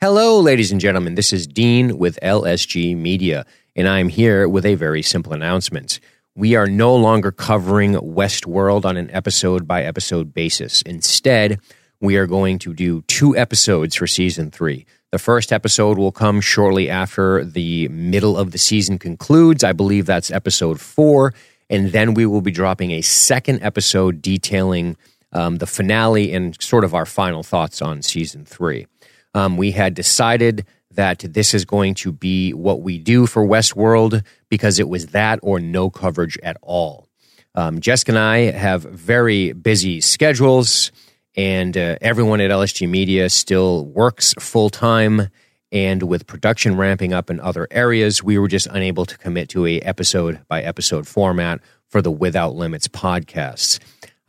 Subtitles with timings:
[0.00, 1.16] Hello, ladies and gentlemen.
[1.16, 5.98] This is Dean with LSG Media, and I'm here with a very simple announcement.
[6.36, 10.82] We are no longer covering Westworld on an episode by episode basis.
[10.82, 11.58] Instead,
[12.00, 14.86] we are going to do two episodes for season three.
[15.10, 19.64] The first episode will come shortly after the middle of the season concludes.
[19.64, 21.34] I believe that's episode four.
[21.70, 24.96] And then we will be dropping a second episode detailing
[25.32, 28.86] um, the finale and sort of our final thoughts on season three.
[29.34, 34.24] Um, we had decided that this is going to be what we do for Westworld
[34.48, 37.08] because it was that or no coverage at all.
[37.54, 40.92] Um, Jessica and I have very busy schedules,
[41.36, 45.28] and uh, everyone at LSG Media still works full time.
[45.70, 49.66] And with production ramping up in other areas, we were just unable to commit to
[49.66, 53.78] a episode by episode format for the Without Limits podcasts.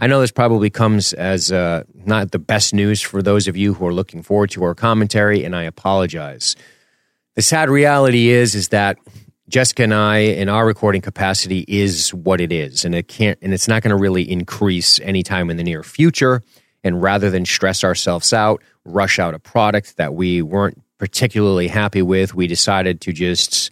[0.01, 3.73] I know this probably comes as uh, not the best news for those of you
[3.73, 6.55] who are looking forward to our commentary, and I apologize.
[7.35, 8.97] The sad reality is, is that
[9.49, 13.53] Jessica and I, in our recording capacity, is what it is, and it can't, and
[13.53, 16.43] it's not going to really increase anytime in the near future.
[16.81, 22.01] And rather than stress ourselves out, rush out a product that we weren't particularly happy
[22.01, 23.69] with, we decided to just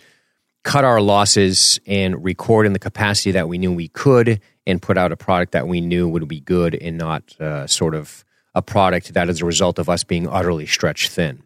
[0.65, 4.97] cut our losses and record in the capacity that we knew we could and put
[4.97, 8.23] out a product that we knew would be good and not uh, sort of
[8.53, 11.41] a product that is a result of us being utterly stretched thin.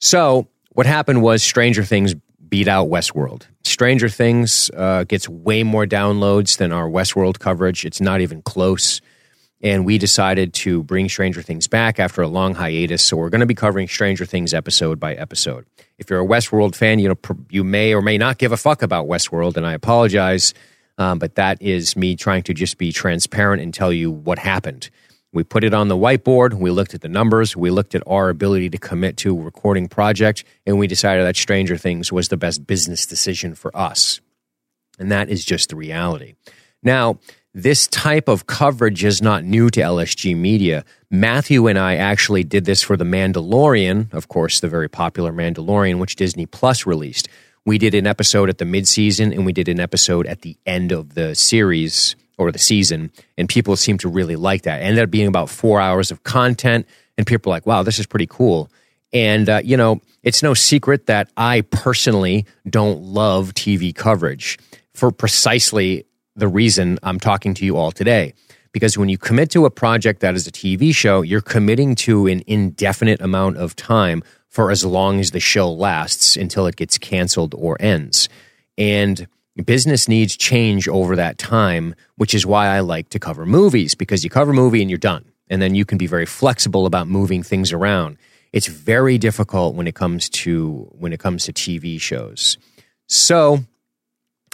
[0.00, 2.14] So, what happened was Stranger Things
[2.48, 3.46] beat out Westworld.
[3.64, 7.84] Stranger Things uh, gets way more downloads than our Westworld coverage.
[7.84, 9.00] It's not even close.
[9.60, 13.02] And we decided to bring Stranger Things back after a long hiatus.
[13.02, 15.66] So we're going to be covering Stranger Things episode by episode.
[15.98, 17.18] If you're a Westworld fan, you know
[17.50, 20.54] you may or may not give a fuck about Westworld, and I apologize.
[20.98, 24.90] Um, but that is me trying to just be transparent and tell you what happened.
[25.32, 26.54] We put it on the whiteboard.
[26.54, 27.56] We looked at the numbers.
[27.56, 31.36] We looked at our ability to commit to a recording project, and we decided that
[31.36, 34.20] Stranger Things was the best business decision for us.
[34.98, 36.34] And that is just the reality.
[36.82, 37.18] Now,
[37.54, 40.84] this type of coverage is not new to LSG Media.
[41.10, 45.98] Matthew and I actually did this for The Mandalorian, of course, the very popular Mandalorian,
[45.98, 47.28] which Disney Plus released
[47.68, 50.90] we did an episode at the midseason and we did an episode at the end
[50.90, 54.80] of the series or the season, and people seemed to really like that.
[54.80, 56.86] It ended up being about four hours of content,
[57.18, 58.70] and people were like, wow, this is pretty cool.
[59.12, 64.58] And, uh, you know, it's no secret that I personally don't love TV coverage
[64.94, 66.06] for precisely
[66.36, 68.32] the reason I'm talking to you all today.
[68.72, 72.28] Because when you commit to a project that is a TV show, you're committing to
[72.28, 76.98] an indefinite amount of time for as long as the show lasts until it gets
[76.98, 78.28] canceled or ends.
[78.76, 79.26] And
[79.64, 84.24] business needs change over that time, which is why I like to cover movies because
[84.24, 85.24] you cover a movie and you're done.
[85.50, 88.18] And then you can be very flexible about moving things around.
[88.52, 92.58] It's very difficult when it comes to when it comes to TV shows.
[93.06, 93.60] So,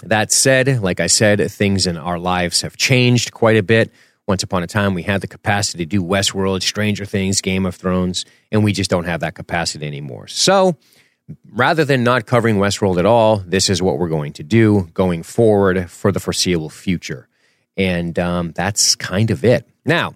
[0.03, 3.91] that said, like I said, things in our lives have changed quite a bit.
[4.27, 7.75] Once upon a time, we had the capacity to do Westworld, Stranger Things, Game of
[7.75, 10.27] Thrones, and we just don't have that capacity anymore.
[10.27, 10.77] So,
[11.51, 15.21] rather than not covering Westworld at all, this is what we're going to do going
[15.21, 17.27] forward for the foreseeable future.
[17.77, 19.67] And um, that's kind of it.
[19.85, 20.15] Now,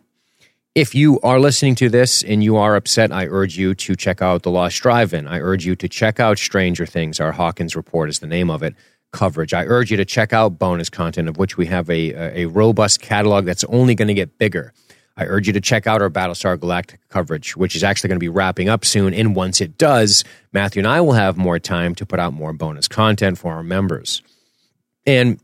[0.74, 4.22] if you are listening to this and you are upset, I urge you to check
[4.22, 5.28] out The Lost Drive In.
[5.28, 7.20] I urge you to check out Stranger Things.
[7.20, 8.76] Our Hawkins Report is the name of it
[9.12, 9.54] coverage.
[9.54, 13.02] I urge you to check out bonus content, of which we have a, a robust
[13.02, 14.74] catalog that's only going to get bigger.
[15.18, 18.24] I urge you to check out our Battlestar Galactica coverage, which is actually going to
[18.24, 19.14] be wrapping up soon.
[19.14, 22.54] And once it does, Matthew and I will have more time to put out more
[22.54, 24.22] bonus content for our members.
[25.06, 25.40] And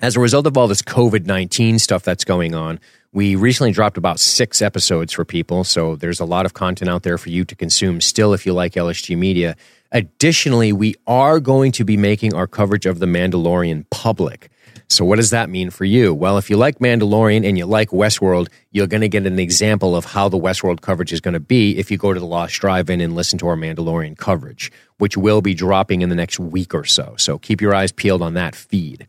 [0.00, 2.80] as a result of all this COVID 19 stuff that's going on,
[3.12, 5.64] we recently dropped about six episodes for people.
[5.64, 8.52] So there's a lot of content out there for you to consume still if you
[8.52, 9.56] like LSG media.
[9.92, 14.50] Additionally, we are going to be making our coverage of The Mandalorian public.
[14.90, 16.14] So, what does that mean for you?
[16.14, 19.94] Well, if you like Mandalorian and you like Westworld, you're going to get an example
[19.94, 22.54] of how the Westworld coverage is going to be if you go to the Lost
[22.54, 26.38] Drive In and listen to our Mandalorian coverage, which will be dropping in the next
[26.38, 27.14] week or so.
[27.18, 29.06] So, keep your eyes peeled on that feed.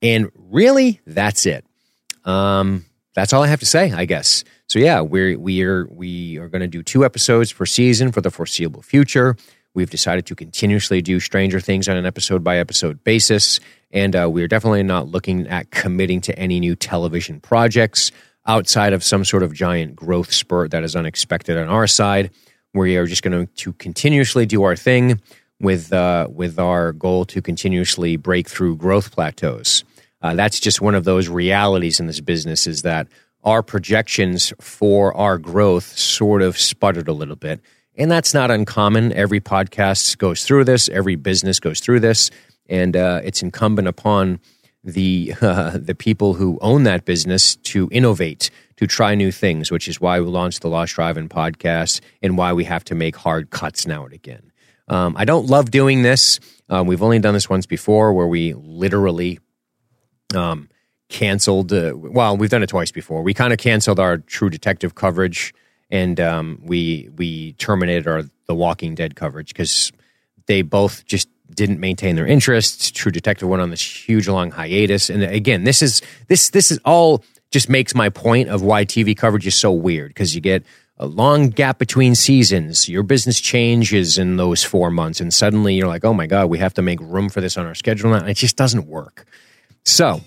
[0.00, 1.64] And really, that's it.
[2.24, 2.84] Um,
[3.16, 4.44] that's all I have to say, I guess.
[4.68, 8.20] So yeah, we're we are we are going to do two episodes per season for
[8.20, 9.36] the foreseeable future.
[9.76, 14.26] We've decided to continuously do Stranger Things on an episode by episode basis, and uh,
[14.32, 18.10] we're definitely not looking at committing to any new television projects
[18.46, 22.30] outside of some sort of giant growth spurt that is unexpected on our side.
[22.72, 25.20] We are just going to continuously do our thing
[25.60, 29.84] with uh, with our goal to continuously break through growth plateaus.
[30.22, 33.08] Uh, that's just one of those realities in this business is that
[33.44, 37.60] our projections for our growth sort of sputtered a little bit
[37.96, 39.12] And that's not uncommon.
[39.12, 42.30] Every podcast goes through this, every business goes through this.
[42.68, 44.40] And uh, it's incumbent upon
[44.84, 49.88] the, uh, the people who own that business to innovate, to try new things, which
[49.88, 53.16] is why we launched the Lost Drive Driving podcast and why we have to make
[53.16, 54.52] hard cuts now and again.
[54.88, 56.38] Um, I don't love doing this.
[56.68, 59.38] Um, we've only done this once before where we literally
[60.34, 60.68] um,
[61.08, 61.72] canceled.
[61.72, 63.22] Uh, well, we've done it twice before.
[63.22, 65.54] We kind of canceled our True Detective coverage,
[65.90, 69.92] and um, we we terminated our The Walking Dead coverage because
[70.46, 72.90] they both just didn't maintain their interests.
[72.90, 76.78] True Detective went on this huge long hiatus, and again, this is this this is
[76.84, 80.64] all just makes my point of why TV coverage is so weird because you get
[80.98, 82.88] a long gap between seasons.
[82.88, 86.58] Your business changes in those four months, and suddenly you're like, oh my god, we
[86.58, 88.18] have to make room for this on our schedule now.
[88.18, 89.26] And it just doesn't work.
[89.84, 90.20] So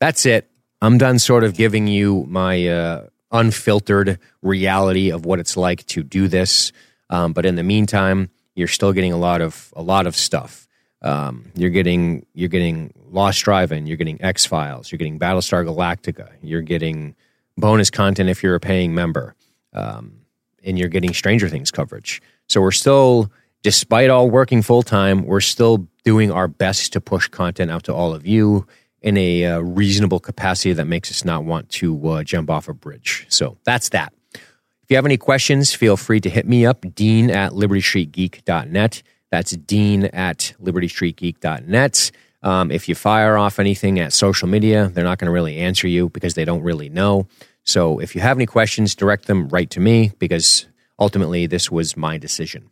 [0.00, 0.50] that's it.
[0.82, 3.06] I'm done sort of giving you my uh,
[3.36, 6.72] unfiltered reality of what it's like to do this.
[7.10, 10.66] Um, but in the meantime, you're still getting a lot of a lot of stuff.
[11.02, 15.64] Um, you're getting you're getting Lost Drive In, you're getting X Files, you're getting Battlestar
[15.64, 17.14] Galactica, you're getting
[17.56, 19.34] bonus content if you're a paying member,
[19.72, 20.20] um,
[20.64, 22.20] and you're getting Stranger Things coverage.
[22.48, 23.30] So we're still,
[23.62, 27.94] despite all working full time, we're still doing our best to push content out to
[27.94, 28.66] all of you
[29.02, 32.74] in a uh, reasonable capacity that makes us not want to uh, jump off a
[32.74, 33.26] bridge.
[33.28, 34.12] So that's that.
[34.34, 39.02] If you have any questions, feel free to hit me up, dean at libertystreetgeek.net.
[39.30, 42.10] That's dean at libertystreetgeek.net.
[42.42, 45.88] Um, if you fire off anything at social media, they're not going to really answer
[45.88, 47.26] you because they don't really know.
[47.64, 50.66] So if you have any questions, direct them right to me because
[50.98, 52.70] ultimately this was my decision.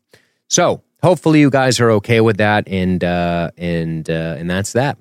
[0.49, 4.99] So hopefully you guys are okay with that, and uh, and uh, and that's that.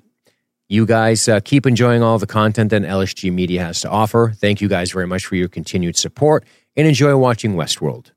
[0.74, 4.32] You guys uh, keep enjoying all the content that LSG Media has to offer.
[4.34, 6.44] Thank you guys very much for your continued support
[6.76, 8.10] and enjoy watching Westworld.